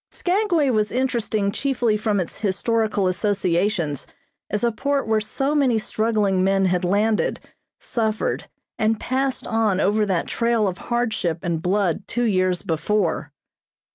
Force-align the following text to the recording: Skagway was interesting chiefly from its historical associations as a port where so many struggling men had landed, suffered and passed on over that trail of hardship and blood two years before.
Skagway 0.09 0.71
was 0.71 0.91
interesting 0.91 1.51
chiefly 1.51 1.95
from 1.95 2.19
its 2.19 2.39
historical 2.39 3.07
associations 3.07 4.07
as 4.49 4.63
a 4.63 4.71
port 4.71 5.07
where 5.07 5.21
so 5.21 5.53
many 5.53 5.77
struggling 5.77 6.43
men 6.43 6.65
had 6.65 6.83
landed, 6.83 7.39
suffered 7.77 8.49
and 8.79 8.99
passed 8.99 9.45
on 9.45 9.79
over 9.79 10.03
that 10.07 10.25
trail 10.25 10.67
of 10.67 10.79
hardship 10.89 11.37
and 11.43 11.61
blood 11.61 12.07
two 12.07 12.23
years 12.23 12.63
before. 12.63 13.31